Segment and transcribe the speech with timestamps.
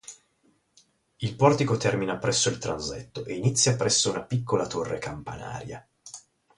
[1.17, 5.87] Il portico termina presso il transetto, e inizia presso una piccola torre campanaria.